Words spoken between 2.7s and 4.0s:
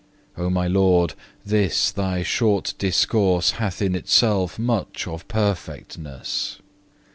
discourse hath in